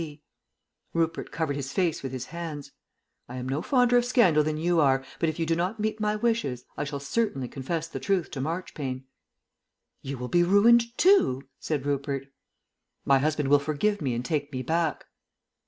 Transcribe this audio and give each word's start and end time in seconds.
B.C." 0.01 0.23
(Rupert 0.95 1.31
covered 1.31 1.55
his 1.55 1.71
face 1.73 2.01
with 2.01 2.11
his 2.11 2.25
hands.) 2.25 2.71
"I 3.29 3.35
am 3.37 3.47
no 3.47 3.61
fonder 3.61 3.97
of 3.97 4.05
scandal 4.05 4.43
than 4.43 4.57
you 4.57 4.79
are, 4.79 5.05
but 5.19 5.29
if 5.29 5.37
you 5.37 5.45
do 5.45 5.55
not 5.55 5.79
meet 5.79 5.99
my 5.99 6.15
wishes 6.15 6.65
I 6.75 6.85
shall 6.85 6.99
certainly 6.99 7.47
confess 7.47 7.87
the 7.87 7.99
truth 7.99 8.31
to 8.31 8.41
Marchpane." 8.41 9.03
"You 10.01 10.17
will 10.17 10.27
be 10.27 10.41
ruined 10.41 10.97
too!" 10.97 11.43
said 11.59 11.85
Rupert. 11.85 12.25
"My 13.05 13.19
husband 13.19 13.49
will 13.49 13.59
forgive 13.59 14.01
me 14.01 14.15
and 14.15 14.25
take 14.25 14.51
me 14.51 14.63
back." 14.63 15.05